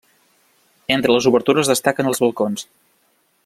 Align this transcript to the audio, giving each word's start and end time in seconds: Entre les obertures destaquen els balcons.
Entre 0.95 1.13
les 1.15 1.27
obertures 1.33 1.71
destaquen 1.73 2.11
els 2.13 2.23
balcons. 2.25 2.69